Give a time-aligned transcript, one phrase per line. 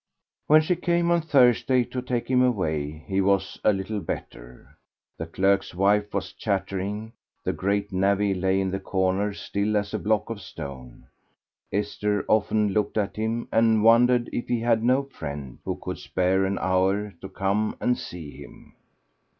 [0.47, 4.75] When she came on Thursday to take him away, he was a little better.
[5.19, 9.99] The clerk's wife was chattering; the great navvy lay in the corner, still as a
[9.99, 11.05] block of stone.
[11.71, 16.45] Esther often looked at him and wondered if he had no friend who could spare
[16.45, 18.73] an hour to come and see him.